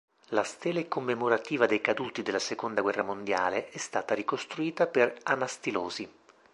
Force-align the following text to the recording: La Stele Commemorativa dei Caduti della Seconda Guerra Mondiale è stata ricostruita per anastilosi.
La 0.29 0.41
Stele 0.41 0.87
Commemorativa 0.87 1.67
dei 1.67 1.79
Caduti 1.79 2.23
della 2.23 2.39
Seconda 2.39 2.81
Guerra 2.81 3.03
Mondiale 3.03 3.69
è 3.69 3.77
stata 3.77 4.15
ricostruita 4.15 4.87
per 4.87 5.15
anastilosi. 5.21 6.11